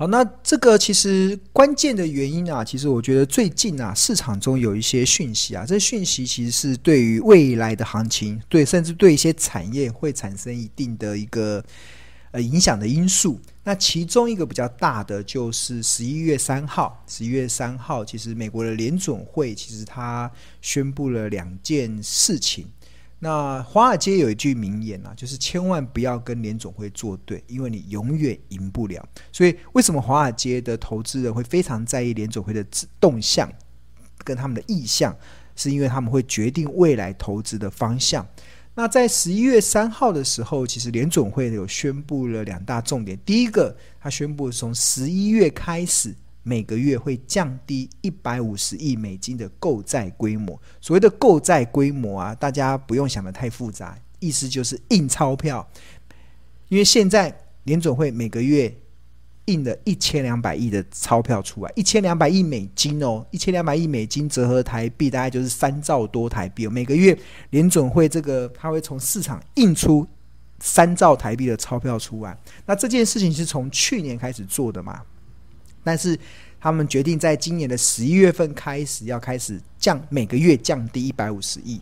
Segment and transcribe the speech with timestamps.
[0.00, 11.62] 好，那这个其实关键的原因啊，其实我觉得最近啊，市场中有一些讯息啊，这讯息其实是对于未来的行情，对，甚至对一些产业会产生一定的一个
[12.30, 13.38] 呃影响的因素。
[13.62, 22.66] 那其中一个比较大的就是十一月三号，十一月三号，其实美国的联准会其实它宣布了两件事情。
[23.22, 29.06] 那华尔街有一句名言啊，就是千万不要跟联总会作对，因为你永远赢不了。
[29.30, 32.64] 所以为什么华尔街的投资人会非常在意联总会的
[32.98, 33.46] 动向
[34.24, 35.14] 跟他们的意向，
[35.54, 38.26] 是因为他们会决定未来投资的方向。
[38.74, 43.18] 那在十一月三号的时候，其实联总会有宣布了两大重点。
[43.26, 46.14] 第一个，他宣布从十一月开始。
[46.50, 50.60] 每个月会降低一百五十亿美金的购债规模。
[50.80, 55.64] 所谓的购债规模啊，大家不用想得太复杂，意思就是印钞票。
[56.66, 57.32] 因为现在
[57.62, 58.76] 联准会每个月
[59.44, 66.66] 印了一千两百亿的钞票出来，一千两百亿美金哦，一千两百亿美金折合台币大概就是三兆多台币。
[66.66, 67.16] 每个月
[67.50, 70.04] 联准会这个他会从市场印出
[70.58, 72.36] 三兆台币的钞票出来。
[72.66, 75.00] 那这件事情是从去年开始做的嘛？
[75.82, 76.18] 但是
[76.60, 81.80] 他们决定在今年的十一月份开始要开始降，每个月降低一百五十亿，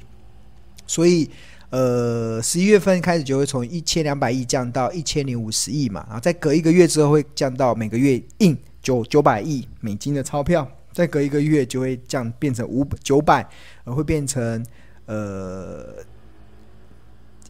[0.86, 1.28] 所以
[1.70, 13.44] 呃十一月份开始就会从一千两百亿降到一千零五十亿嘛，然后再隔一个月之后会降到每个月印九九百亿美金的钞票，再隔一个月就会降变成五九百，
[13.82, 14.64] 而会变成
[15.06, 15.96] 呃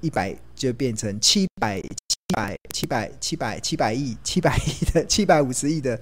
[0.00, 6.00] 一百就变成七百七百七百七百七百亿七百亿的七百五十亿的。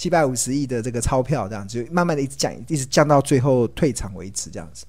[0.00, 4.86] 七百五十亿的这个钞票，这样子慢慢的一直降，一直降到最后退场为止，这样子。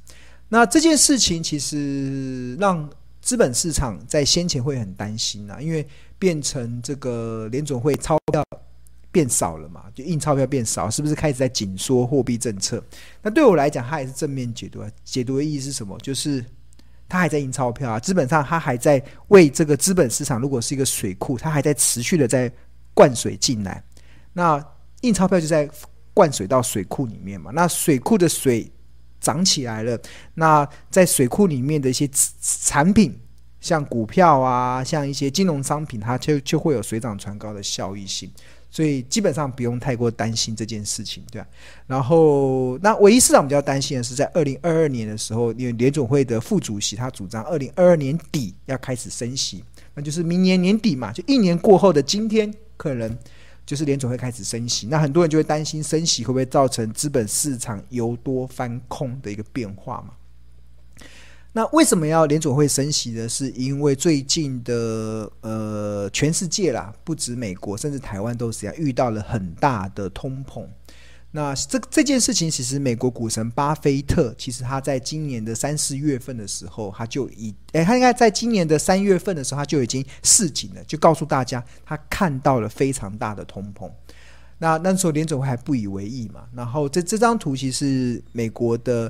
[0.48, 2.90] 那这件事情其实让
[3.22, 5.86] 资本市场在先前会很担心啊，因为
[6.17, 8.42] 变成这个联总会钞票
[9.12, 12.82] 变少了嘛，就印钞票变少，是不是开始在紧缩货币政策？
[13.22, 14.89] 那对我来讲，它也是正面解读啊。
[15.04, 15.99] 解读的意义是什么？
[15.99, 16.42] 就是
[17.10, 22.49] 它还在印钞票啊，基本上它还在为这个资本市场，如果是一个水库，它还在持续的在
[22.93, 23.83] 灌水进来。
[24.32, 24.66] 那
[25.02, 25.70] 印钞票就在
[26.14, 28.70] 灌水到水库里面嘛，那水库的水
[29.20, 30.00] 涨起来了，
[30.34, 32.10] 那在水库里面的一些
[32.42, 33.17] 产品，
[33.60, 38.30] 像股票啊，像一些金融商品，它就就会有水涨船高的效益性，
[38.70, 41.48] 所以基本上不用太过担心这件事情，对吧？
[41.88, 49.64] 然后，那唯一市场比较担心的是，在二零二二年的时候，因为联总会的副主席他主张二零二二年底要开始升息，
[49.94, 53.17] 那就是明年年底嘛，就一年过后的今天可能。
[53.66, 60.14] 就是联总会开始升息，那很多人就会担心升息会不会造成资本市场由多翻空的一个变化嘛？
[61.54, 63.27] 那为什么要联总会升息呢？
[63.27, 70.66] 是因为最近的呃，全世界啦，不止美国，甚至台湾都是这样，遇到了很大的通膨。
[71.33, 83.89] 那这这件事情，其实美国股神巴菲特，其实他在今年的三四月份的时候，他就已，诶，他应该在今年的三月份的时候，他就已经示警了，就告诉大家，他看到了非常大的通膨。
[84.58, 86.43] 那那时候联准会还不以为意嘛。
[86.53, 89.09] 然后这这张图其实美国的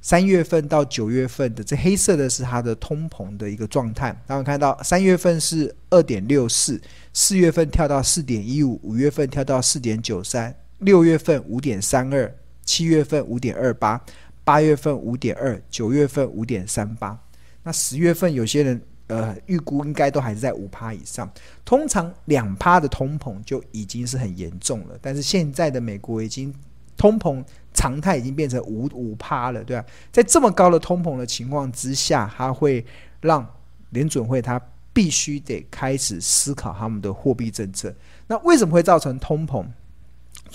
[0.00, 4.16] 三月份到九月份的，这黑色的是它的通膨的一个状态。
[4.28, 6.80] 然后看到三月份是二点六四，
[7.12, 10.54] 四月份跳到四点一五，五月份跳到四点九三。
[10.78, 14.00] 六月份五点三二，七月份五点二八，
[14.44, 17.18] 八月份五点二，九月份五点三八。
[17.62, 21.30] 那十月份有些人呃预估应该都还是在五趴以上。
[21.64, 26.54] 通常两趴的通膨就已经是很严重了，但是现在的美国已经
[26.96, 29.84] 通膨常态已经变成五五趴了，对吧？
[30.12, 32.84] 在这么高的通膨的情况之下，它会
[33.20, 33.46] 让
[33.90, 34.60] 联准会它
[34.92, 37.94] 必须得开始思考他们的货币政策。
[38.26, 39.64] 那为什么会造成通膨？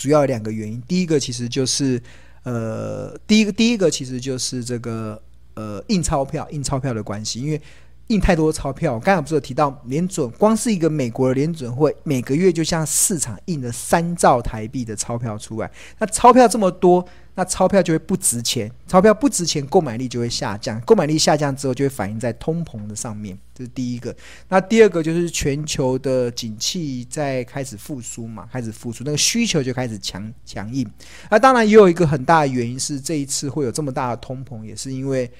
[0.01, 2.01] 主要有两个原因，第一个其实就是，
[2.41, 5.21] 呃，第一个第一个其实就是这个
[5.53, 7.61] 呃印钞票印钞票的关系，因为
[8.11, 17.03] 印太多钞票，我刚才不是有提到联准，光是一个美国的联准会每个月就向市场印了三兆台币的钞票出来，那钞票这么多。
[17.33, 24.13] 那钞票就会不值钱，钞票不值钱，购买力就会下降，购买力下降之后就会反映在通膨的上面，这是第一个。
[24.49, 30.85] 那第二个就是全球的景气在开始复苏嘛，开始复苏，那个需求就开始强强硬。
[31.29, 35.31] 那当然也有一个很大的原因是这一次会有这么大的通膨，也是因为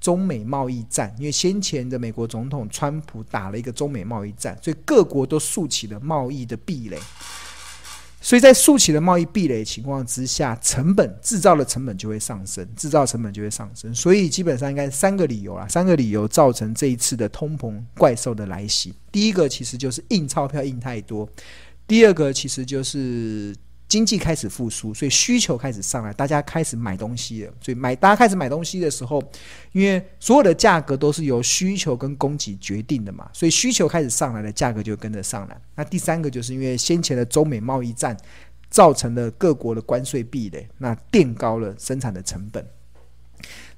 [0.00, 6.98] 中美贸易战，因为先前的美国总统川普打了一个中美贸易战，所以各国都竖起了贸易的壁垒。
[8.22, 13.94] 所以在竖起的贸易壁垒情况之下，成本制造的成本就会上升，制造成本就会上升。
[13.94, 18.92] 所以基本上应该三个理由啊，三个理由造成这一次的通膨怪兽的来袭。
[19.10, 21.26] 第一个其实就是印钞票印太多，
[21.86, 23.56] 第二个其实就是
[23.90, 27.52] 经济开始复苏，所以需求开始上来，大家开始买东西了。
[27.60, 29.20] 所以买大家开始买东西的时候，
[29.72, 35.60] 因为所有的价格都是由需求跟供给决定的嘛，所以需求开始上来了，价格就跟着上来。
[35.74, 38.16] 那第三个就是因为先前的中美贸易战
[38.70, 42.64] 造成了各国的关税壁垒，那垫高了生产的成本。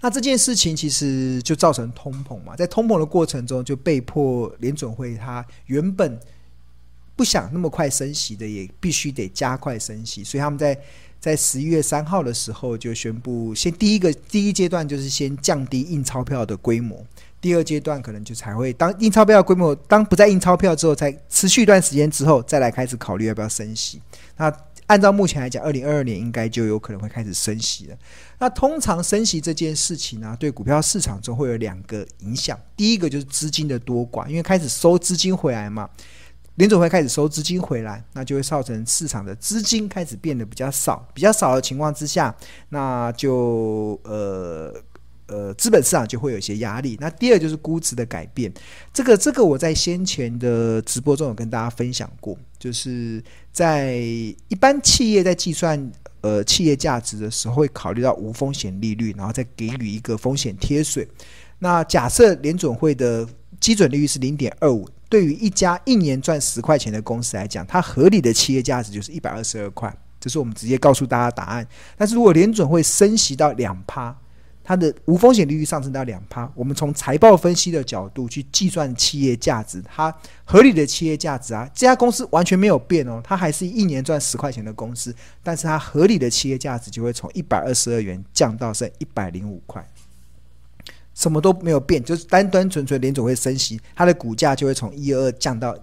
[0.02, 6.20] 那这件事情其实就造成通膨嘛，在通膨的过程中，就被迫联准会它原本。
[7.14, 10.24] 不想那么快升息的，也必须得加快升息。
[10.24, 10.78] 所以他们在
[11.20, 17.04] 在十一月三号的时候就宣布，先第一个第一阶段就是先降低印钞票的规模，
[17.40, 24.00] 第二阶段可能就才会当印钞票的规模当不再印钞票之后，才持续一段时间之后再来开始考虑要不要升息。
[24.36, 24.52] 那
[24.88, 27.96] 按照目前来讲，二零二二年应该就有可能会开始升息了。
[28.40, 35.88] 那通常升息这件事情呢、对股票市场中会有两个影响，第一个就是资金的多寡，因为开始收资金回来嘛。
[36.56, 42.34] 联总会开始收资金回来，那就会造成市场的资金开始变得比较少，比较少的情况之下，
[42.68, 44.74] 那就呃
[45.28, 46.98] 呃资本市场就会有一些压力。
[47.00, 48.52] 那第二就是估值的改变，
[48.92, 55.90] 这个这个我在先前的直播中有跟大家分享过，就是在一般企业在计算
[56.20, 61.08] 呃企业价值的时候，会考虑到无风险利率，然后再给予一个风险贴水。
[61.58, 63.26] 那假设联准会的
[63.58, 64.86] 基准利率是零点二五。
[65.12, 71.68] 对于一家一年赚十块钱的公司来讲，它合理的企业价值就是一百二十二块，这是我们直接告诉大家答案。
[71.98, 74.16] 但是如果联准会升息到两趴，
[74.64, 80.10] 它的无风险利率上升到两趴，我们从财报分析的角度去计算企业价值，它
[80.44, 89.86] 合理的企业价值啊，这家公司完全没有变哦，它还是一年赚十块钱的公司，但是它合理的企业价值就会从一百二十二元降到剩一百零五块。
[91.22, 95.78] 什么都没有变，就是单单纯纯联总会升息，它的股价就会从一二二降到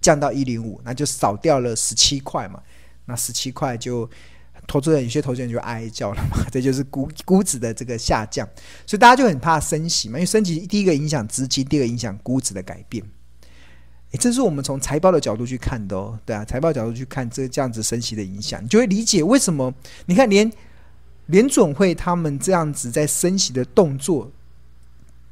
[0.00, 2.62] 降到一零五，那就少掉了十七块嘛。
[3.04, 4.08] 那十七块就
[4.66, 8.48] 投资人有些投资人就哀叫了嘛， 这就是估估值的这个下降，
[8.86, 13.04] 所以大家就很怕升息嘛，因为升息第一个影响资金，第二个影响估值的改变。
[14.12, 19.74] 诶，这是我们从财报的角度去看的哦，对啊，财报角度去看这这样子升息的影响，你就会理解为什么
[20.06, 20.50] 你看连
[21.26, 24.32] 联准会他们这样子在升息的动作。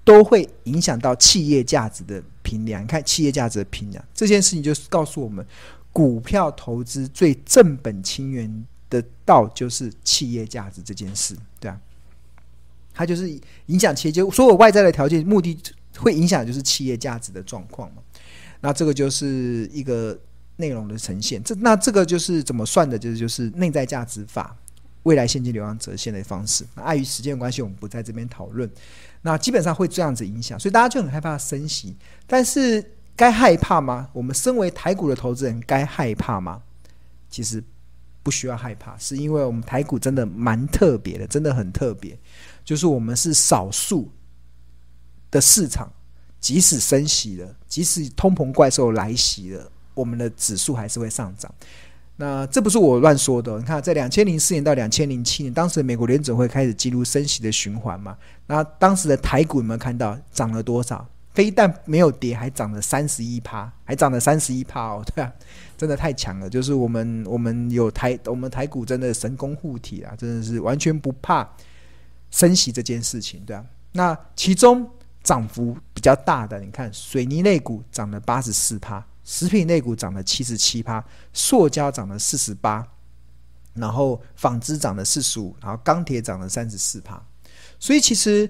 [0.08, 2.82] 都会影响到企业价值的评量。
[2.82, 5.46] 你看企业价值的评量这件事情，就是告诉我们，
[5.92, 11.78] 股票投资最正本清源的道就是企业价值这件事，对啊，
[12.94, 15.54] 它就是影响企业，就所有外在的条件，目的
[15.98, 18.00] 会影响就是企业价值的状况嘛。
[18.62, 20.18] 那这个就是一个
[20.56, 21.42] 内容的呈现。
[21.42, 22.98] 这那这个就是怎么算的？
[22.98, 24.56] 就是就是内在价值法，
[25.02, 26.64] 未来现金流量折现的方式。
[26.76, 28.70] 碍于时间关系，我们不在这边讨论。
[29.22, 31.96] 那基本上会这样子影响，所以大家就很害怕升息。
[32.26, 32.84] 但是
[33.16, 34.08] 该害怕吗？
[34.12, 36.62] 我们身为台股的投资人，该害怕吗？
[37.28, 37.62] 其实
[38.22, 42.18] 不需要害怕，是因为我们台股真的蛮特别的，真的很特别。
[42.64, 44.10] 就是我们是少数
[45.30, 45.92] 的市场，
[46.38, 51.52] 即使升息了，即使通膨怪兽来袭了，我们的指数还是会上涨。
[52.20, 53.56] 那这不是我乱说的。
[53.58, 58.18] 你看，在两千零四年到两千零七年，当时美国联准会开始进入升息的循环嘛。
[58.48, 61.06] 那当时的台股有没有看到涨了多少？
[61.32, 65.32] 非但没有跌，还涨了三十一趴，还涨了三十一趴哦， 对啊，
[65.76, 66.50] 真的太强了。
[66.50, 71.48] 就是我们我们有台我们台股真的神功护体啊，真的是完全不怕
[72.32, 73.64] 升息这件事情，对啊。
[73.92, 74.90] 那其中
[75.22, 79.06] 涨幅比较大的，你看水泥类股涨了八十四趴。
[79.30, 81.04] 食品类股涨了七十七趴，
[81.34, 82.82] 塑胶涨了四十八，
[83.74, 87.22] 然后纺织涨了四十五，然后钢铁涨了三十四趴。
[87.78, 88.48] 所以其实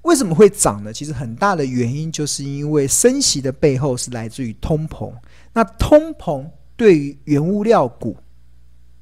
[0.00, 0.90] 为什么会涨呢？
[0.90, 5.12] 其实很大的原因就是因为升息的背后是来自于通膨。
[5.52, 8.16] 那通膨对于原物料股，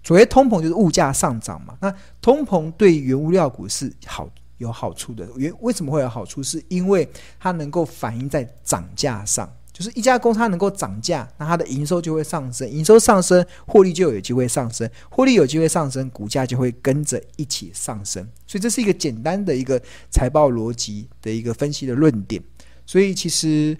[0.02, 1.78] 所谓通膨就是物价上涨嘛。
[1.80, 5.24] 那通膨对原物料股是好有好处的。
[5.36, 6.42] 原为什么会有好处？
[6.42, 9.48] 是因为它能够反映在涨价上。
[9.72, 18.22] 就是一家公司它能够涨价，那它的营收就会上升，营收上升，获利就有机会上升，获利有机会上升，股价就会跟着一起上升。
[18.46, 22.42] 所以这是一个简单的一个财报逻辑的一个分析的论点。
[22.84, 23.74] 所以其实，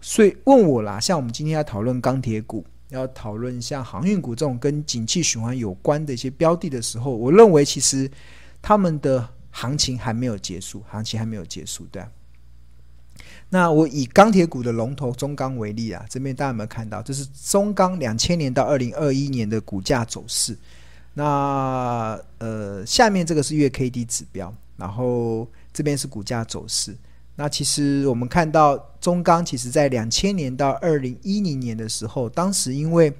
[0.00, 8.10] 所以问我啦，像我们今天要讨论钢铁股，要讨论像航运股这种跟景气循环有关的一些标的的时候，我认为其实
[8.60, 12.04] 他们的行情还没有结束，行情还没有结束，对。
[13.50, 17.02] 那我以钢铁股的龙头中钢为例啊，这边大家有没有看到？
[17.02, 20.56] 这是中钢两千年到二零二一年的股价走势。
[21.14, 26.96] 那呃，下面这个是月 K D 指标，然后这边是股价走势。
[27.36, 33.12] 那其实我们看到中钢，其实在两千年到二零一零年的时候，当时因为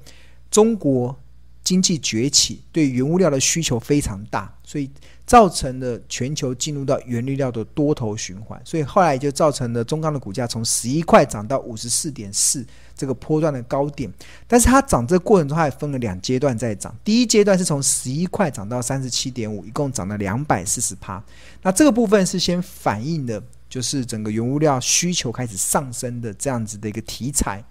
[0.50, 1.14] 中国
[1.62, 4.90] 经济崛起，对原物料的需求非常大，所以
[5.32, 12.62] 造成了全球进入到原物料的多头循环，所以后来就造成了中钢的股价从十一块涨到五十四点四
[12.94, 14.12] 这个波段的高点。
[14.46, 16.94] 但是它涨这个过程中，它也分了两阶段在涨。
[17.02, 21.24] 第一阶段是从十一块涨到三十七点五，一共涨了两百四十趴。
[21.62, 27.64] 那这个部分是先反映的，就是整个原物料需求开始上升的这样子的一个题材。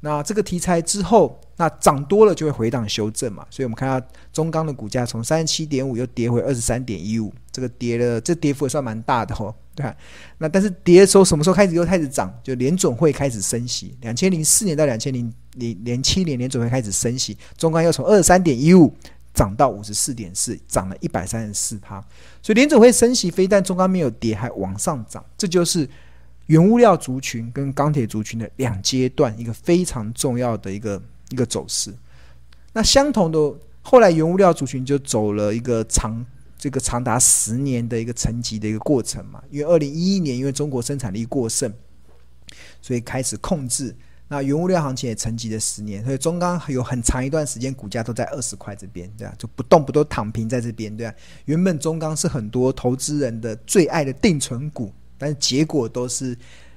[0.00, 9.94] 那这个题材之后，那涨多了就会回档修正嘛，所以我们看到中钢的股价从三十七点五又跌回二十三点一五，这个跌了，这跌幅也算蛮大的哦，对吧？
[10.38, 12.32] 那但是跌的时候什么时候开始又开始涨？
[12.44, 18.94] 就联准会开始升息，两千零四年到两千零零七年联准会开始升息，中钢又从二十三点一五
[19.34, 22.00] 涨到五十四点四，涨了一百三十四趴，
[22.40, 25.88] 所以联准会升息，非但中钢没有跌，还往上涨，这就是。
[26.48, 30.98] 原物料族群跟钢铁族群的两阶段，一个非常重要的一个
[31.30, 31.92] 一个走势。
[32.72, 33.38] 那相同的，
[33.82, 36.24] 后来原物料族群就走了一个长
[36.58, 39.42] 这个长达十年的一个沉寂的一个过程嘛。
[39.50, 41.72] 因为二零一一年，因为中国生产力过剩，
[42.80, 43.94] 所以开始控制。
[44.30, 49.34] 那原物料行情也沉寂了十年，所以中钢有很长一段时间股价都在二十块这边，对吧？
[49.38, 51.14] 就不动不动躺平在这边，对吧？
[51.46, 54.92] 原本中钢是很多投资人的最爱的定存股。
[55.16, 56.36] 但是结果都是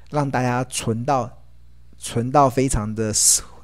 [0.10, 1.30] 让大家存到
[1.98, 3.14] 存到非常的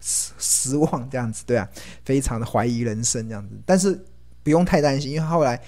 [0.07, 1.67] 失望这样子，对啊，
[2.05, 3.55] 非常的怀疑人生这样子。
[3.65, 3.99] 但是
[4.43, 5.61] 不用太担心，因为后来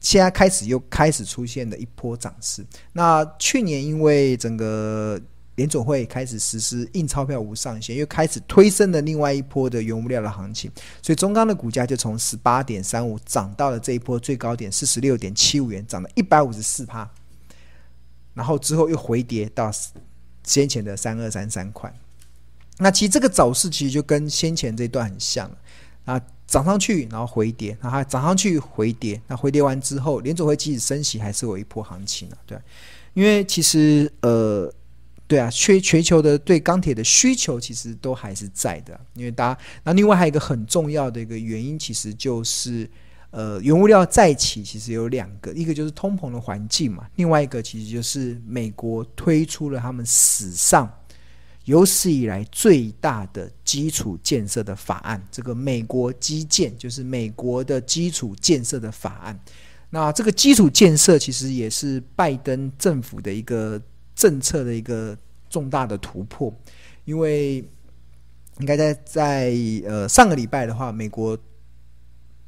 [0.00, 2.64] 现在开始又开始出现了一波涨势。
[2.92, 5.18] 那去年因为整个
[5.54, 17.08] 联总会开始实施印钞票无上限，又开始推升了另外一波的原物料的行情，所以中钢的股价就从十八点三五涨到了这一波最高点四十六点七五元，涨了一百五十四趴。
[18.34, 19.70] 然后之后又回跌到
[20.42, 21.94] 先前的三二三三块，
[22.78, 25.50] 那其实这个走势其实就跟先前这段很像
[26.04, 32.58] 啊，涨上去然后回跌，然后涨上去回跌，那回跌完之后，联准会即使升息还是有一波行情啊，对，
[33.12, 34.72] 因为其实呃，
[35.26, 42.88] 对啊，全全球的对钢铁的需求其实都还是在的，因为大家，那另外还有一个很重要的一个原因，其实就是。
[43.36, 50.88] 呃，原物料再起其实有两个，一个就是通膨的环境嘛，另外一个其实就是美国推出了他们史上
[51.64, 59.38] 有史以来最大的基础建设的法案，这个美国基建就是美国的基础建设的法案。
[59.90, 63.80] 那这个基础建设其实也是拜登政府的一个
[64.14, 65.16] 政策的一个
[65.48, 66.52] 重大的突破，
[67.04, 67.58] 因为
[68.58, 69.54] 应该在在
[69.86, 71.38] 呃上个礼拜的话，美国。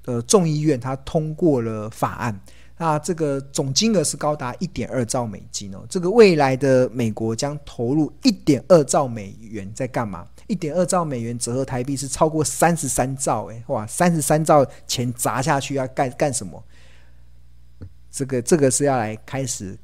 [0.09, 2.41] 呃，众议院它通过了法案，
[2.79, 5.85] 那这个总金额是高达一点二兆美金哦。
[5.89, 10.27] 这个未来的美国将投入一点二兆美元在干嘛？
[10.47, 16.63] 一点二兆美元折合台币是超过三十三兆哎，哇，三十三兆钱砸下去要干干什么？
[18.11, 19.79] 这个这个是要来开始，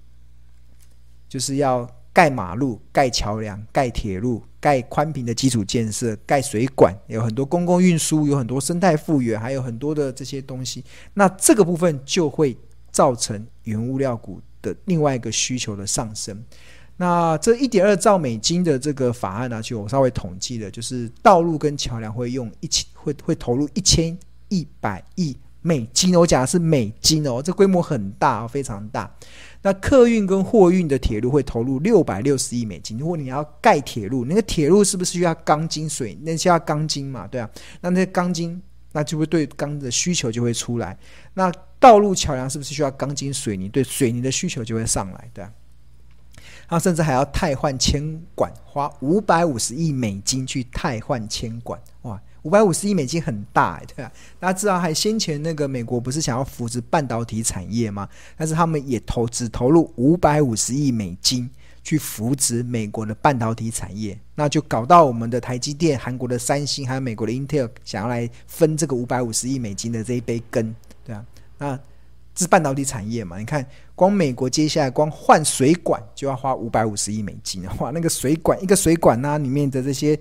[1.28, 1.88] 就是要。
[2.14, 10.84] 盖马路、盖桥梁、盖铁路、盖宽频的基础建设、盖水管，有很多公共运输，有很多生态复原，还有很多的这些东西。
[11.14, 12.54] 那这个部分就会
[12.92, 16.40] 造成原物料股的另外一个需求的上升。
[16.96, 24.16] 那这一点二兆美金的这个法案呢、啊，就我稍微统计的，就是道路跟桥梁会用一千，会会投入一千
[24.50, 26.14] 一百亿美金。
[26.14, 29.12] 我讲的是美金哦，这规模很大，非常大。
[29.62, 32.98] 那客运跟货运的铁路会投入六百六十亿美金。
[32.98, 36.16] 如果你要盖铁路，那个铁路是不是需要钢筋水？
[36.22, 37.26] 那需要钢筋嘛？
[37.26, 38.60] 对啊，那那钢筋，
[38.92, 40.96] 那就会对钢的需求就会出来。
[41.34, 41.50] 那
[41.82, 43.68] 道路桥梁是不是需要钢筋水泥？
[43.68, 45.52] 对水泥的需求就会上来，对啊。
[46.68, 48.00] 他甚至还要汰换铅
[48.36, 52.22] 管，花五百五十亿美金去汰换铅管，哇！
[52.42, 54.10] 五百五十亿美金很大，对吧？
[54.38, 58.08] 大家知道，还先前那个美国不是想要扶持半导体产业吗？
[58.36, 61.50] 但是他们也投资投入五百五十亿美金
[61.84, 70.74] 去扶持美国的半导体产业，那就搞到我们的台积电、韩国的三星还有美国的 Intel 想要来分这个五百五十亿美金的这一杯羹，
[71.58, 71.78] 那
[72.34, 73.38] 是半导体产业嘛？
[73.38, 80.18] 你看，光美国接下来光换水管就要花五百五十亿美金，哇，那个水管一个水管呐、里面的这些。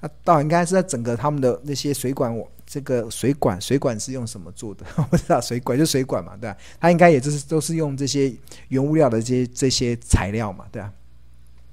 [0.00, 4.86] 啊倒应该是在整个他们的那些水管，我这个水管水管是用什么做的？
[5.12, 6.56] 我知道，水管就水管嘛，对吧？
[6.80, 8.34] 它应该也就是都是用这些
[8.68, 10.90] 原物料的这些这些材料嘛，对吧？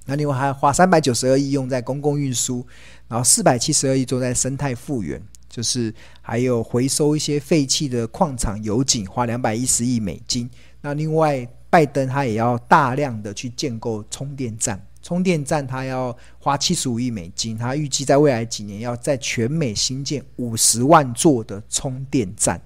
[0.08, 2.68] 那另外还花三百九十二亿用在公共运输，
[3.08, 5.22] 然后四百七十二亿做在生态复原，
[5.58, 10.48] 就是还有回收一些废弃的矿场油井，花两百一十亿美金。
[10.82, 14.80] 那另外拜登他也要大量的去建构充电站。
[15.02, 22.62] 充电站他要花七十五亿美金，他预计在未来几年要在全美新建五十万座的充电站。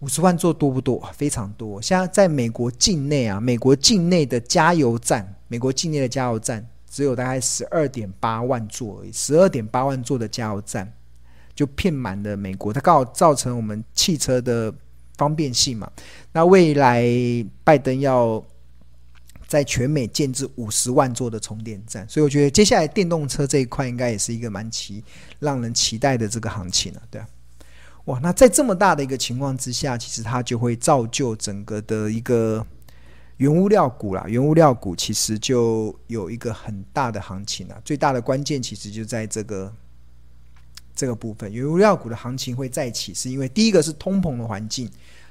[0.00, 1.02] 五十万座多不多？
[1.14, 1.80] 非常多。
[1.80, 10.92] 现在在美国境内啊，美国境内的加油站，美国境内的加油站只有大概十二点八万座而已，十二点八万座的加油站
[11.54, 14.74] 就骗满了美国，它刚好造成我们汽车的
[15.16, 15.90] 方便性嘛。
[16.32, 17.04] 那未来
[17.62, 18.44] 拜登要。
[19.46, 25.04] 在全美建置五十万座的充电站，所以我觉得接下来电动车这一块应该也是一个蛮期
[25.38, 27.28] 让人期待的这个行情了，对啊，
[28.06, 32.66] 哇，那在这么大的一个情况之下，其实它就会造就整个的一个
[33.36, 39.72] 原物料股啦，原物料股其实就有一个很大的行情了，最大的关键其实就在这个
[40.94, 44.90] 这个部分，原物料股的行情会再起，是因为第一个是通膨的环境。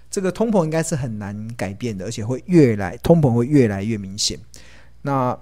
[0.09, 4.39] 这个通膨应该是很难改变的，而且会越来通膨会越来越明显。
[5.01, 5.35] 那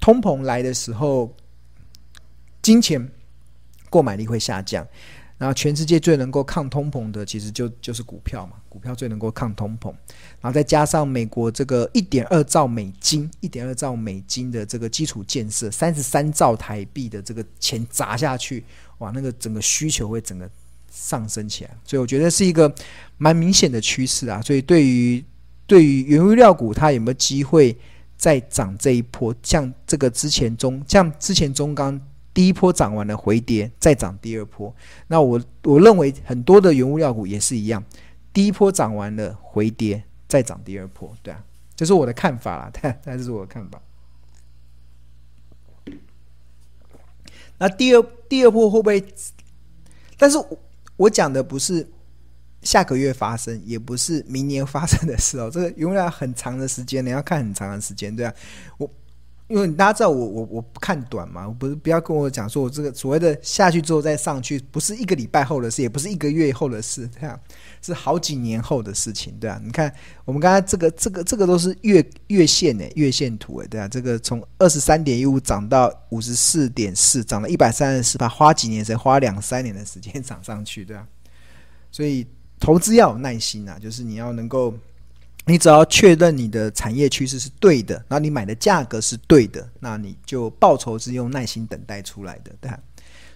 [0.00, 1.32] 通膨来的时候，
[2.60, 3.10] 金钱
[3.88, 4.86] 购买力会下降。
[5.36, 9.88] 然后全世界最能够抗通膨的，其实就就是股票嘛，股票最能够抗通膨。
[10.40, 18.64] 然后再加上美国这个一点二兆美金、一点二兆美金的这个基础建设，三十三兆台币的这个钱砸下去，
[18.98, 20.48] 哇，那个整个需求会整个。
[20.90, 22.74] 上升起来，所以我觉得是一个
[23.18, 24.40] 蛮明显的趋势啊。
[24.40, 25.22] 所以对于
[25.66, 27.76] 对于原物料股，它有没有机会
[28.16, 29.32] 再涨这一波？
[29.42, 32.00] 像这个之前中，像之前中钢
[32.32, 34.74] 第一波涨完了回跌，再涨第二波。
[35.06, 37.84] 那我我认为很多的原物料股也是一样，
[38.32, 41.14] 第一波涨完了回跌，再涨第二波。
[41.22, 41.44] 对啊，
[41.76, 42.70] 这是我的看法啦。
[42.72, 43.80] 对， 这是我的看法。
[47.58, 49.04] 那第二第二波会不会？
[50.16, 50.38] 但是。
[50.98, 51.88] 我讲的不是
[52.62, 55.48] 下个月发生，也不是明年发生的事哦。
[55.48, 58.34] 这个永远很长的时间，你要看很长的时间，对啊。
[58.78, 58.90] 我
[59.48, 67.40] 因为大家知道我我我不看短嘛，不是不要跟我讲说我这个所谓的下去之后再上去，不是一个礼拜后的事，也不是一个月后的事，对啊，
[67.80, 69.58] 是好几年后的事情，对啊。
[69.64, 69.90] 你看
[70.26, 73.88] 我们刚才这个这个这个都是月月线呢，月线图诶，对啊。
[73.88, 81.06] 这个从二十三点一五涨到五十四点四，涨了一百三十四，它花几年才，花两三年的时间涨上去，对啊。
[81.90, 82.26] 所以
[82.60, 84.74] 投资要有耐心啊，就是你要能够。
[85.48, 92.70] 你只要确认你的产业趋势是对的，那你买的价格是对的，那你就报酬是用耐心等待出来的，对？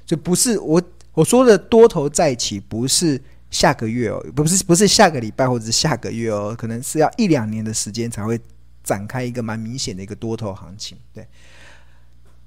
[0.04, 0.82] 就不是我
[1.14, 3.18] 我说的多头再起，不是
[3.50, 8.38] 下个月哦，不是不是下个礼拜或者是下个月哦，可能是要一两年的时间才会
[8.84, 11.26] 展开一个蛮明显的一个多头行情，对。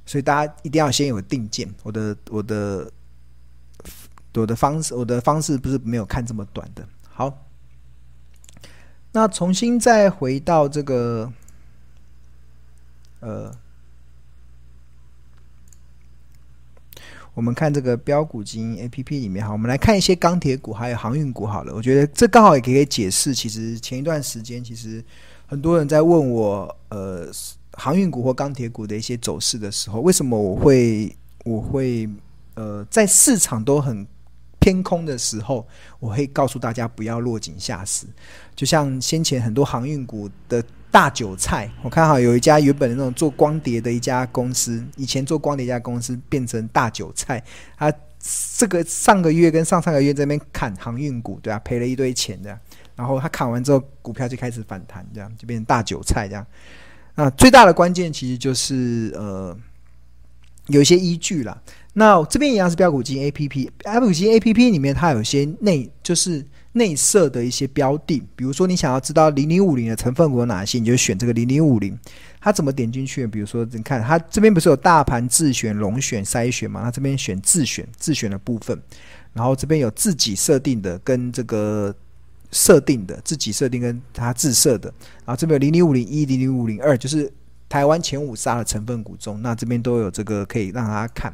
[0.06, 2.91] 所以大家一定要先有定见，我的我的
[4.36, 7.41] 我的方式，我的方式不是没有看这么短的，好。
[9.15, 11.32] 那重新再回到这个，
[13.21, 13.49] 呃，
[17.34, 21.73] 我们看这个标股基金 A P P 里面哈，我们来看一些钢铁股还有航运股好了。
[21.73, 25.01] 我觉得这刚好也可以解释，其实前一段时间其实
[25.47, 27.32] 很多人在问我，呃，
[27.71, 32.10] 航运股或钢铁股的一些走势的时候，为什么我会我会
[32.56, 34.06] 呃在市场都很。
[34.65, 35.63] 天空的时候，
[35.99, 38.08] 我会告诉大家不要落井下石。
[38.56, 47.43] 就像先前很多航运股的大韭菜，我看好有一家原本的那种做光碟的一家公司，以前做光碟一家公司变成大韭菜。
[47.78, 47.93] 他
[48.58, 52.60] 这个上个月跟上上个月这边砍航运股，对啊，赔了一堆钱的。
[52.95, 56.43] 然后他砍完之后，股票就开始反弹，这样就变成大韭菜这样。
[57.13, 59.56] 啊，最大的关键其实就是呃，
[60.69, 61.56] 有一些依据啦。
[61.97, 71.97] 那这边一样是标股金 A P P，标股金 A P P 里面它有些内就是内设的一些标的，比如说你想要知道零零五零的成分股有哪些，你就选这个零零五零。
[72.41, 73.25] 它怎么点进去？
[73.25, 76.84] 比如说你看它这边不是有大盘自选、龙选、筛选嘛？
[76.84, 78.77] 它这边选自选，自选的部分，
[79.31, 81.95] 然后这边有自己设定的跟这个
[82.51, 84.93] 设定的，自己设定跟它自设的，
[85.25, 87.31] 然后这边零零五零一、零零五零二，就是
[87.69, 91.34] 台湾前五杀的成分股中，那这边都有这个可以让大家看。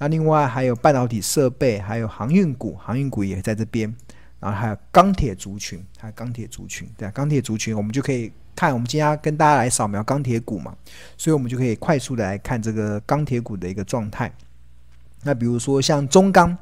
[0.00, 3.94] 那另外还有半导体设备，还有航运股，航运股也在这边，
[4.38, 10.74] 然后还有钢铁族群，还有钢铁族群，对啊，钢铁族群我们就可以看，我们今天跟大家来扫描钢铁股嘛，
[11.18, 14.32] 所以我们就可以快速的来看这个钢铁股的一个状态。
[15.22, 16.56] 那比如说像中钢，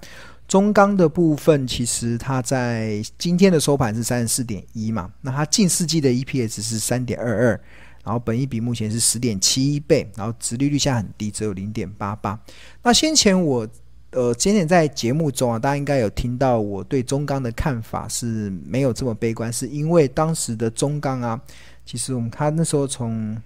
[0.48, 7.61] 中钢的部分，其实它在今天的收盘是三十四点一嘛，那它近四季的 EPS 是三点二二。
[8.09, 12.40] 然后本益比目前是十点七一倍，然后殖利率现在很低，只有零点八八。
[12.83, 13.68] 那先前我
[14.12, 21.38] 呃，今天在节目中啊，大家应该有听到我对中钢的看法是没有这么悲观，是因为当时的中钢啊，
[21.85, 23.37] 其实我们看那时候从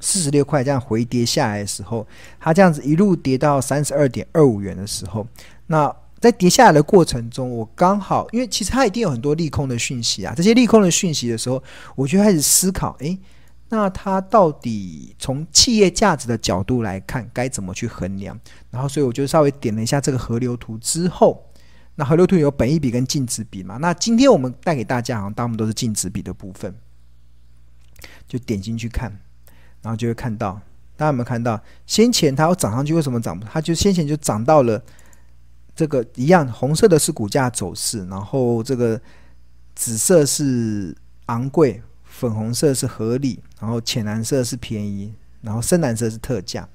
[0.00, 2.06] 四十六块这样回跌下来的时候，
[2.40, 5.26] 它这样子一路跌到三十二点二五元的时候，
[5.66, 11.62] 那在跌下来的过程中，我刚好因为其实它一定有很多利空的讯息啊，这些利空的讯息的时候，
[11.94, 13.18] 我就开始思考，诶，
[13.68, 18.40] 那它到底从企业价值的角度来看，该怎么去衡量？
[18.70, 21.44] 然后，所以我就稍微点了一下这个河流图之后。
[21.96, 23.76] 那河流图有本益比跟净值比嘛？
[23.76, 26.74] 那今天我们带给大家，好像大部分都是净值比的部分，
[28.26, 29.12] 就点进去看，
[29.82, 30.54] 然后就会看到，
[30.96, 31.62] 大家有没有看到？
[31.86, 33.38] 先前它要涨上去，为什么涨？
[33.40, 34.82] 它就先前就涨到了
[35.74, 39.00] 这个一样，红色的是股价走势，然后这个
[39.74, 40.94] 紫色是
[41.26, 46.68] 昂贵，粉红色是合理，然后浅蓝色是便宜，然后深蓝色是特价。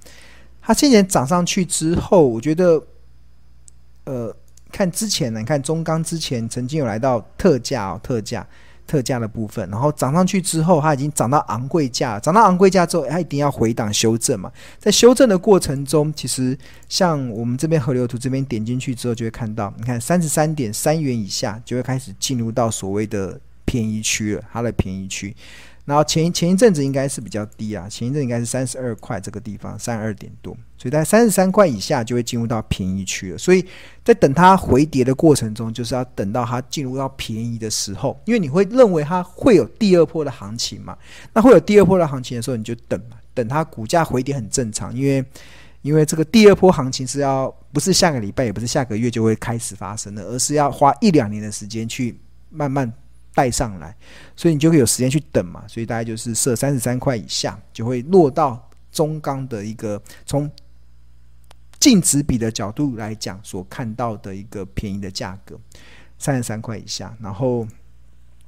[0.61, 2.83] 它今年涨上去之后，我觉得，
[4.05, 4.35] 呃。
[4.71, 8.47] 看之前呢，你看中钢之前曾经有来到特价哦，特价
[8.89, 14.51] 特价的部分，然后涨上去之后，它已经涨到昂贵价，涨到昂贵价之后，它一定要回档修正嘛。
[14.79, 25.35] 在修正的过程中，其实像我们这边河流图这边点进去之后，就会看到，你看三十三点三元以下就会开始进入到所谓的便宜区了，它的便宜区。
[25.89, 33.37] 然后前前一阵子应该是比较低啊，前一阵应该是三十二块这个地方，三十二点多，所以在三十三块以下就会进入到便宜区了。
[33.39, 33.65] 所以
[34.03, 40.95] 在等它回跌的过程中，就是要等到它进入到便宜的时候，因为你会认为它会有第二波的行情嘛。
[41.33, 45.25] 那会有第二波的行情的时候，你就等嘛，等它股价回跌很正常，因为
[45.81, 52.15] 因为这个第二波行情是要不是下个礼拜，也不是下个月就会开始发生的，而是要花一两年的时间去
[52.51, 52.93] 慢慢。
[53.39, 53.95] 带上来，
[54.35, 60.51] 所以你就会有时间去等嘛，所以大概就是设三十三块以下，就会落到中钢的一个从
[61.79, 65.57] 净值比的角度来讲所看到的一个便宜的价格，
[66.17, 67.15] 三十三块以下。
[67.21, 67.65] 然后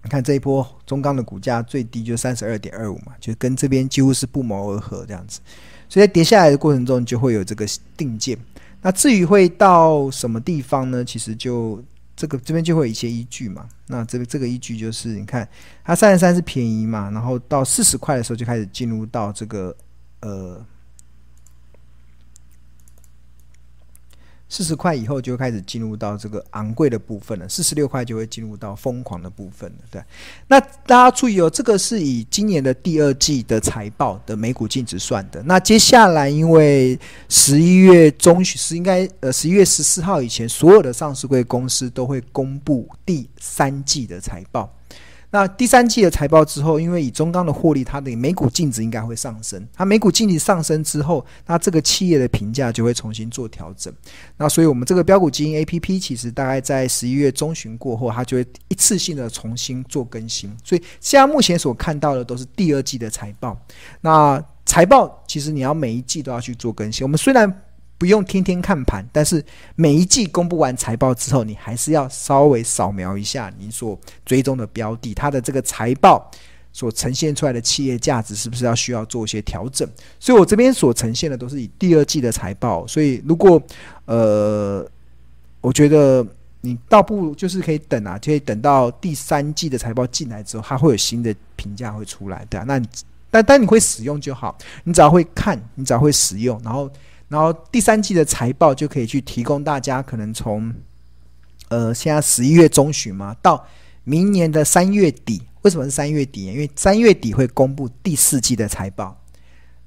[0.04, 5.39] 你看这一波中钢的股价最低就三十二点二五嘛，就跟这边几乎是不谋而合这样子。
[5.88, 8.38] 所以在跌下来的过程中，就会有这个定见。
[8.82, 11.06] 那至于会到什么地方呢？
[11.06, 11.82] 其实就。
[12.21, 15.49] 这个这边就会有一些依据嘛，那这个这个依据就是你看，
[15.84, 19.75] 它三十三是便宜嘛，然后到四十块的时候就开始进入到这个
[20.19, 20.63] 呃。
[24.54, 29.78] 四十块以后就开始进入到这个昂贵的部分了，四十六块就会进入到疯狂的部分了。
[29.90, 30.04] 对，
[30.46, 35.42] 那大家注意哦，这个是以今年的第二季的财报的每股净值算的。
[35.44, 44.70] 那接下来因为十一月中旬是应该呃十一月十四号以前，所有的上市贵公司都会公布第三季的财报。
[45.32, 49.65] 那第三季的财报之后，因为以中钢的获利，它的每股净值应该会上升。
[49.74, 53.91] 它每股净值上升之后，那这个企业的评价就会重新做调整。
[54.36, 60.54] 那所以我们这个标股基因 APP 其实大概在十一月中旬过后，它就会一次性的重新做更新。
[60.63, 63.58] 所以现在目前所看到的都是第二季的财报。
[64.02, 67.06] 那财报其实你要每一季都要去做更新。
[67.06, 67.63] 我们虽然
[68.02, 76.28] 不用天天看盘，但是每一季公布完财报之后，你还是要稍微扫描一下你所追踪的标的，它的这个财报
[76.74, 79.88] 所呈现出来的企业价值是不是要需要做一些调整？
[80.20, 83.62] 所以我这边所呈现的都是以第二季的财报，所以如果
[84.06, 84.84] 呃，
[85.62, 86.26] 我觉得
[86.62, 92.88] 你倒不就是可以等啊，可以等到第三季的财报进来之后，它会有新的评价会出来，对啊，那你
[93.30, 96.90] 但但你会使用就好，你只要会看，你只要会使用，然后。
[97.32, 100.74] 然后第三季的财报就可以去提供大家，可能从
[101.70, 103.65] 呃现在十一月中旬嘛，到
[104.04, 105.41] 明年的三月底。
[105.62, 106.48] 为什么是三月底？
[106.48, 109.17] 因为三月底会公布第四季的财报，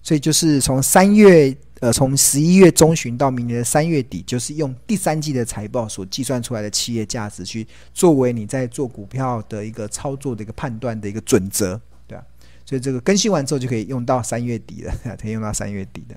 [0.03, 12.25] 所以就是从三月呃从十一月中旬到明年的三月底，就是用第三季的财报所计算出来的企业价值，去作为你在做股票的一个操作的一个判断的一个准则，对吧？
[12.65, 16.15] 所以这个更新完之后就可以用到三月底了， 可以用到三月底的。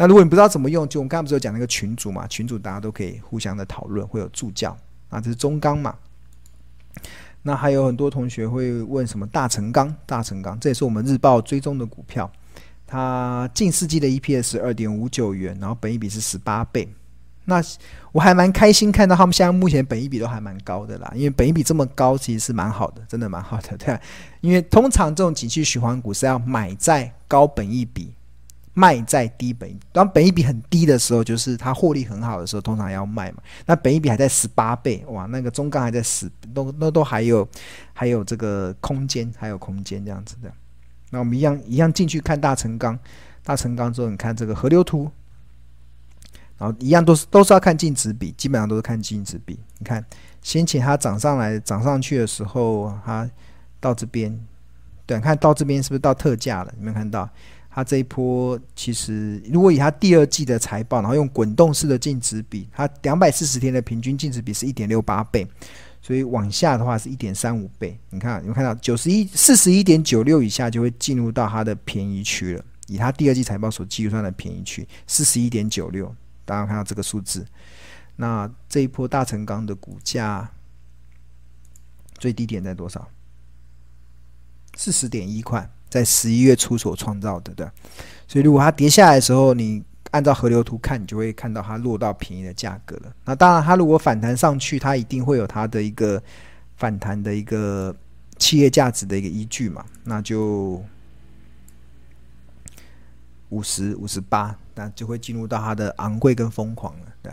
[0.00, 2.26] 那如果你不知道怎么用，就我们刚刚不是有讲那个群组嘛？
[2.26, 4.74] 群组大家都可以互相的讨论，会有助教
[5.10, 5.20] 啊。
[5.20, 5.94] 这是中钢嘛？
[7.42, 9.94] 那还有很多同学会问什么大成钢？
[10.06, 12.32] 大成钢，这也是我们日报追踪的股票。
[12.86, 16.88] 它近四季的 EPS 二点五九元，然后本一比是十八倍。
[17.44, 17.62] 那
[18.12, 24.00] 我还蛮开心看到他们现在目前本一比都还蛮高的啦，因为本一比这么高，其实是蛮好的，真的蛮好的，对。
[24.40, 28.14] 因为通常这种景气循环股是要买在高本一比。
[28.80, 33.42] 卖在低本，当本一比很低的时候，就是它获利很好的时候，通常要卖嘛。
[33.66, 37.46] 那本一比还在十八倍，哇，那个中钢还在十，都都都还有
[37.92, 40.50] 还有这个空间，还有空间这样子的。
[41.10, 42.98] 那我们一样一样进去看大成钢，
[43.44, 45.10] 大成钢之后，你看这个河流图，
[46.56, 49.60] 然后一样都是都是要看净值比，基本上都是看净值比。
[49.78, 50.02] 你看
[50.40, 53.28] 先前它涨上来涨上去的时候，它
[53.78, 54.34] 到这边，
[55.04, 56.72] 对，看到这边是不是到特价了？
[56.78, 57.28] 有没有看到？
[57.70, 65.46] 它这一波其实如果以它第二季的财报，然后用滚动式的净值比，它两百四十天的平均净值比是一点六八倍，
[66.02, 67.96] 所以往下的话是一点三五倍。
[68.10, 72.64] 你看，你们看到九十一四十一点九六以下就会进入到它的便宜区了。
[72.88, 76.12] 以它第二季财报所计算的便宜区四十一点九六，
[76.44, 77.46] 大家看到这个数字。
[78.16, 80.50] 那这一波大成钢的股价
[82.18, 83.08] 最低点在多少？
[84.74, 87.68] 四十点一块，在十一月初所创造的，对。
[88.26, 93.12] 所以如果它跌下来的时候，你按照河流图看，你就会看到它落到便宜的价格了。
[93.24, 96.22] 那当然，它如果反弹上去，它一定会有它的一个
[96.76, 97.94] 反弹的一个
[98.38, 99.84] 企业价值的一个依据嘛。
[100.04, 100.82] 那就
[103.50, 107.32] 五十五十八，那就会进入到它的昂贵跟疯狂了，对。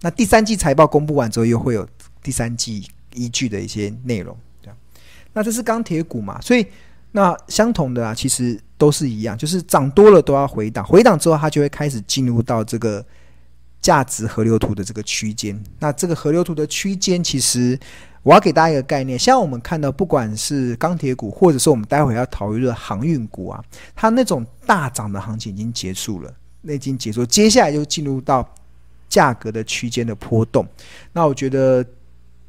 [0.00, 1.88] 那第三季财报公布完之后，又会有
[2.20, 4.36] 第三季依据的一些内容。
[4.60, 4.72] 对
[5.32, 6.66] 那这是钢铁股嘛，所以
[7.14, 13.04] 那相同的啊，其实都是一样，就是涨多了都要回档，回档之后它就会开始进入到这个
[13.82, 15.62] 价值河流图的这个区间。
[15.78, 17.78] 那这个河流图的区间，其实
[18.22, 23.62] 我要给大家一个概念，像我们看到，不管是钢铁股，或者是我们待会要讨论的航运股啊，
[23.94, 28.48] 它那种大涨的行情已经结束了，那已经结束，接下来就进入到
[29.10, 30.66] 价格的区间的波动。
[31.12, 31.84] 那我觉得，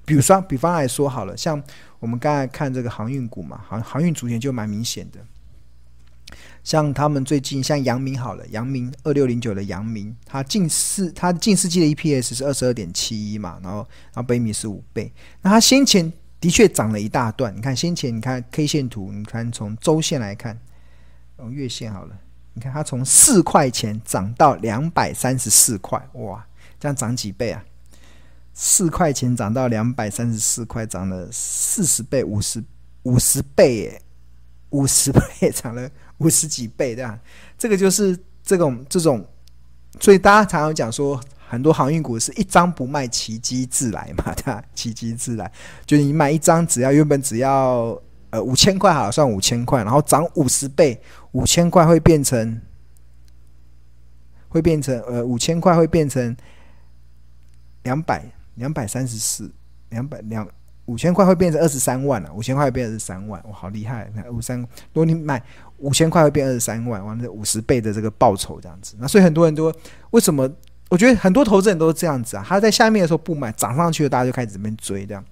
[0.06, 1.62] 比如说，比方来说好了，像。
[2.04, 5.26] 我们刚才看这个航运股嘛，航航运族群就蛮明显的，
[6.62, 13.78] 像他们最近像阳明好了，阳明二六零九的阳明，它近四它近四季的 EPS 是二十二点七一嘛，然后
[14.14, 15.10] 然后北米是五倍，
[15.42, 16.12] 那它先前
[16.42, 20.60] 的确涨了一大段，你看先前你看 K 线图，你看从周线来看，
[21.40, 22.20] 用月线好了，
[22.54, 26.46] 你看它从四块钱涨到两百三十四块，哇，
[26.78, 27.64] 这样涨几倍啊？
[28.54, 32.64] 四块钱涨到两百三十四块，涨了四十倍、五十
[33.02, 34.02] 五十倍耶，
[34.70, 35.90] 五十倍 涨了
[36.20, 37.20] 五十几倍，这样，
[37.58, 39.26] 这个就是这种这种，
[40.00, 44.64] 所以大家常常讲说，很多航运股是一张不卖，奇迹自来嘛， 对吧？
[44.76, 45.52] 奇迹自来，
[45.88, 52.62] 就你买一张，只要原本只要呃五千块，好算五千块，然后涨五十倍，五千块会变成
[54.48, 56.38] 会变成呃五千块会变成
[57.82, 58.24] 两百。
[58.56, 59.52] 两百三十四，
[59.90, 60.48] 两百两
[60.86, 64.12] 五千块会变成二十三万了，五千块会变二十三万，哇，好厉害！
[64.14, 65.42] 那五三，如果你买
[65.78, 68.96] 五千块会变二十三万，完了五十倍的这个报酬这样子。
[69.00, 69.74] 那所以很多人都
[70.12, 70.50] 为什么？
[70.90, 75.24] 我觉得很多投资人都是这样子啊，他在下面的时候不买，涨上去了大家就开始这边追这样。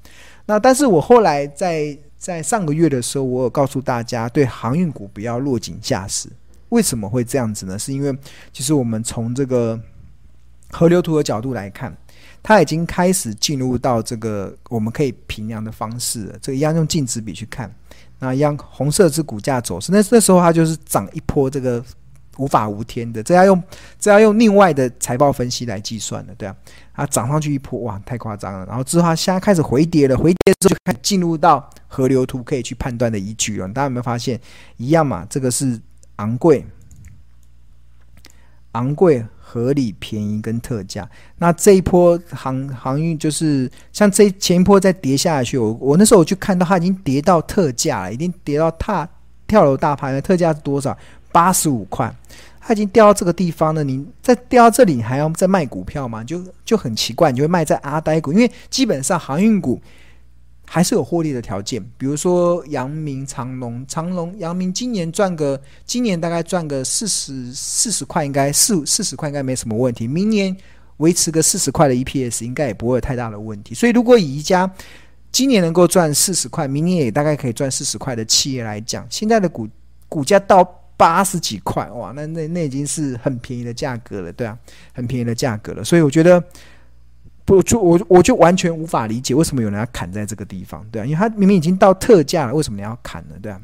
[0.46, 6.30] 那但是我后来在在上个月的时候，我有告诉大家，对航运股不要落井下石。
[6.70, 7.78] 为什么会这样子呢？
[7.78, 8.18] 是因为
[8.54, 9.78] 其实我们从这个
[10.72, 11.96] 河流图的角度来看。
[12.44, 17.72] 它已经开始进入到这个我们可以平量的方式了，这个一样用净值比去看，
[18.18, 21.84] 那一样红色是股价走势，那那时候它就是涨一波，这个
[22.38, 23.64] 无法无天的，这要用
[24.00, 26.56] 这要用另外的财报分析来计算的，对啊，
[26.96, 34.40] 它涨上去一波，哇，太夸张了，然后之后它现在开始回跌了，回跌之后就开始进入到河流图可以去判断的依据了，大家有没有发现
[34.78, 35.28] 一样嘛？
[35.30, 35.80] 这个是
[36.16, 36.66] 昂贵，
[38.72, 39.24] 昂贵。
[39.52, 41.06] 合理、便宜跟特价，
[41.40, 49.06] 那这一波航航运就是像这前一波再跌下去，我我那时候我去看到它已经跌到特价了，已经跌到踏
[49.46, 50.22] 跳楼大盘了。
[50.22, 50.98] 特价是多少？
[51.34, 52.10] 八十五块，
[52.62, 53.84] 它已经掉到这个地方了。
[53.84, 56.24] 你再掉到这里，你还要再卖股票吗？
[56.24, 59.82] 就就很奇怪，你就会卖在阿呆股，因为基本上航运股。
[60.74, 70.08] 还是有获利的条件，比如说阳明、长隆、长隆、阳明今年赚个，今年大概赚个四十四十块，应该四四十块应该没什么问题。
[70.08, 70.56] 明年
[70.96, 73.76] 维持个四十块的 EPS，应该也不会有太大的问题。
[73.76, 74.72] 所以，如果以一家
[75.30, 79.68] 今年能够赚四十块，明年也大概可以赚四十块的企业来讲，现在的股
[80.08, 80.64] 股价到
[80.96, 84.58] 八十几块，哇，那那那已经是很便宜的价格了，对啊，
[84.94, 85.84] 很便宜的价格了。
[85.84, 86.42] 所以我觉得。
[87.44, 93.36] 不，就我我就完全无法理解为什么有人要砍在这个地方，对啊，因为它明明已经到特价了，为什么你要砍呢？
[93.42, 93.60] 对啊，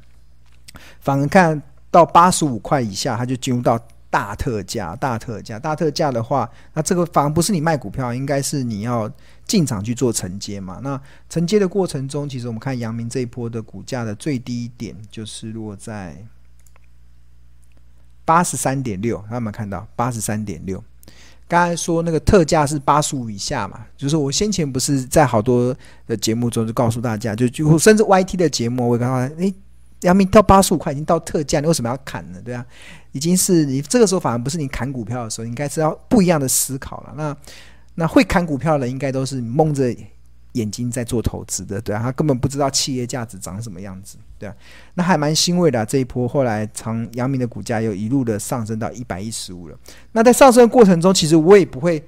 [0.99, 9.09] 反而看到八十五块以下，它就进入到大特价，大特价，大特价的话，那这个反而不是你卖股票，应该是你要
[9.45, 10.79] 进场去做承接嘛。
[10.81, 16.17] 那承接的过程中，其实我们看阳明这一波的股价的最低点就是落在
[18.25, 20.83] 八十三点六，有没有看到八十三点六？
[21.47, 29.53] 刚才说那个特价是八十五以下嘛，就是我先前不是在好多的节目中就告诉大家，就就甚至 YT 的节目，我刚刚，诶，
[30.01, 32.39] 杨明到八十五块已经到特价，你为什么要砍呢？
[32.43, 32.65] 对啊，
[33.13, 37.13] 已经是你这个时候反而不是你砍股票的时候，应该是要不一样的思考了。
[37.15, 37.37] 那
[37.95, 39.89] 那会砍股票的应该都是蒙着
[40.57, 44.55] 眼睛在做投资的，对啊，他根本不知道企业价值长什么样子，对啊，
[44.95, 49.77] 那还蛮欣慰的，这一波后来长阳明的股价又一路的上升到一百一十五了。
[50.11, 52.03] 那在上升的过程中，其实我也不会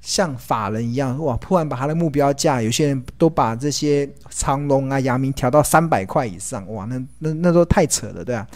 [0.00, 8.46] 像法人一样哇，突然把他的目标价，有些人都把这些长荣啊、阳明调到三百块以上，哇，那那那都太扯了，对啊，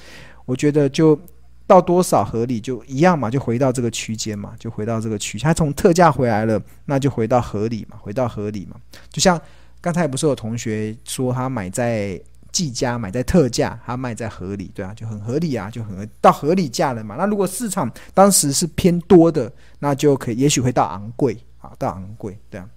[0.45, 1.19] 我觉得就。
[1.67, 5.45] 到多少合理就一样嘛，就回到这个区间嘛，就回到这个区间。
[5.45, 8.77] 他从特价回来了，那就回到合理嘛，回到合理嘛。
[9.11, 9.41] 就像
[9.81, 12.21] 刚才不是有同学说他买在
[12.53, 17.17] 技嘉，买在特价，他卖在合理，对啊，就很合理啊，就很到合理价了嘛。
[17.17, 22.69] 那如果市场当时是偏多的，那就可以也许会到昂贵啊，到昂贵，对啊。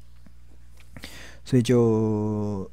[1.45, 2.69] 所以就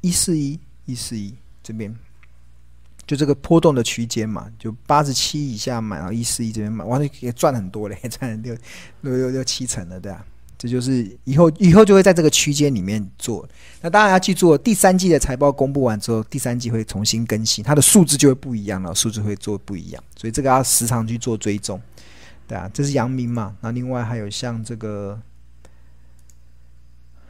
[0.00, 1.94] 一四一一四一这边。
[3.06, 8.56] 就这个波动的区间嘛，就八十七以下买，然后一四一这边买，完了也赚很多嘞， 赚了六
[9.00, 10.24] 六六六七成了，对啊，
[10.56, 13.46] 这就是以后以后就会在这个区间里面做。
[13.80, 21.80] 那当然要记住，第三季的财报公布完之后，第三季会重新更新，它的数字就会不一样了，数字会做不一样，所以这个要时常去做追踪，
[22.46, 25.20] 对啊，这是阳明嘛，那另外还有像这个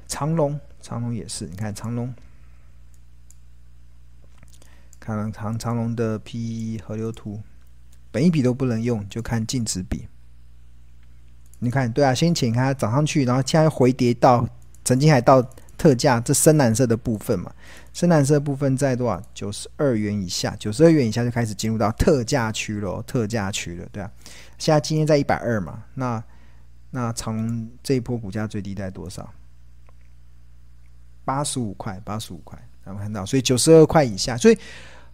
[0.07, 2.13] 长隆，长隆也是，你看长隆。
[5.05, 7.41] 看看长长龙的 P/E 河流图，
[8.13, 10.07] 本一笔都不能用，就看净值比。
[11.59, 14.49] 你看，对啊，先请它涨上去，然后现在回跌到，
[14.85, 15.43] 曾经还到
[15.77, 17.53] 特价，这深蓝色的部分嘛，
[17.93, 19.21] 深蓝色部分在多少？
[19.35, 24.09] 九十二元以下，九十二元以下就开始进入到特价区了，特价区了，对啊。
[24.59, 26.23] 现在今天在一百二嘛，那
[26.91, 29.33] 那长龙这一波股价最低在多少？
[31.25, 34.59] 八十五块，八十五块，咱们看到，所以九十二块以下，所以。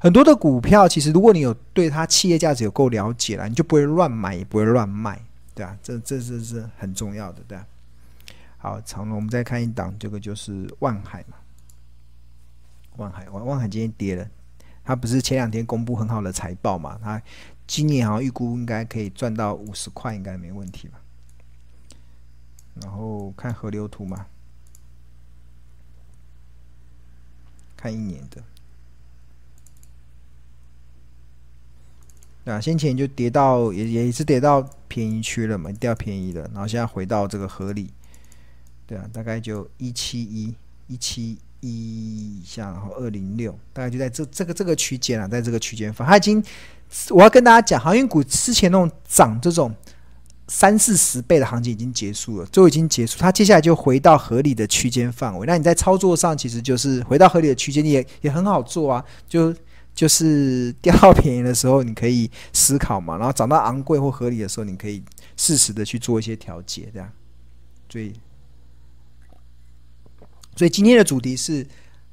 [0.01, 5.21] 很多的股票，其实如果你有对它企业价值有够了解了，你就不会乱买，也不会乱卖，
[5.55, 7.67] 对啊，这这这是很重要的，对啊。
[8.59, 11.37] 好，长龙，我们再看一档，这个就是万海嘛。
[12.97, 14.29] 万海，万万海今天跌了，
[14.85, 16.99] 它不是前两天公布很好的财报嘛？
[17.03, 17.21] 它
[17.67, 21.01] 今年好像预估应该可以赚到五十块，应该没问题吧？
[22.83, 24.27] 然后看河流图嘛，
[27.77, 28.41] 看一年的。
[32.55, 37.91] 啊，先前就跌到也也是跌到便宜区了嘛，掉便宜了，然后现在回到这个合理，
[38.87, 40.55] 对啊，大概就一七一
[40.87, 46.43] 一七一以下，然后二零六，大概就在这这个这个区间啊，在这个区间范，它已经
[47.11, 49.75] 我要跟大家讲，航运股之前那种涨这种
[50.47, 55.47] 三四十倍的行情已经结束了，就已经结束，它接下来就回到合理的区间范围。
[55.47, 59.55] 那你在操作上其实就是回到合理的区间，也也很好做啊，就。
[59.99, 65.03] 就是掉到便宜的时候，你可以思考嘛；然后涨到昂贵或合理的时候，你可以
[65.37, 67.13] 适时的去做一些调节，这样。
[67.91, 68.13] 所以，
[70.55, 71.67] 所以今天的主题是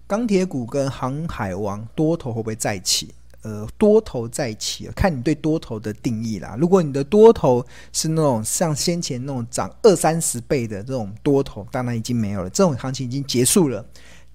[0.08, 3.14] 钢铁股跟航海王多头会不会再起？
[3.44, 6.58] 呃，多头再起，看你对多头的定义啦。
[6.60, 13.86] 如果你的多头是那种像先前那种涨二三十倍的这种多头，当然已经没有了，这种行情已经结束了。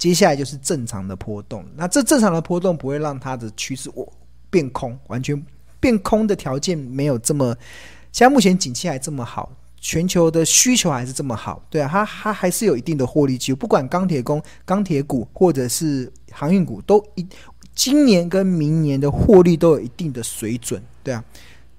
[0.01, 4.11] 接下来就是正常的波动，那这正常的波动不会让它的趋势我
[4.49, 5.45] 变空，完全
[5.79, 7.55] 变空的条件没有这么，
[8.11, 17.27] 现在目前景气还这么好，全球的需求还是这么好，对啊，它它还是有一定的获利机会，不管钢铁工、钢铁股或者是航运股，都一
[17.75, 21.23] 今年跟明年的获利都有一定的水准，对啊，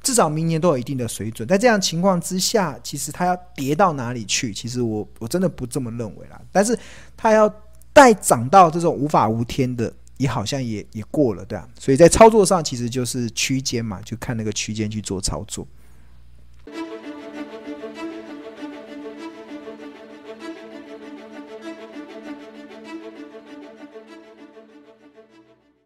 [0.03, 1.47] 至少明年都有一定的水准。
[1.47, 4.53] 在这样情况之下，其实它要跌到哪里去？
[4.53, 6.77] 其实我我真的不这么认为啦，但是
[7.17, 7.51] 它要。
[7.93, 15.67] 待涨到这种无法无天的，也好像也也过了，对啊，所以在操作上其实就是区间嘛，就看那个区间去做操作。